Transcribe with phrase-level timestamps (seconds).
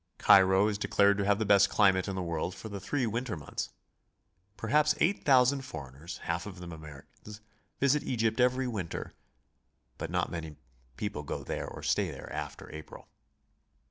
[0.17, 3.37] Cairo is declared to have the best climate in the world 'for the three winter
[3.37, 3.69] months.
[4.57, 7.77] Perhaps eight thousand foreigners, half of them Americans, WHY, WHO, AND WHEN TO GO.
[7.77, 9.13] 17 visit Egypt every winter,
[9.99, 10.55] but not many
[10.97, 13.09] people go there or stay there after April.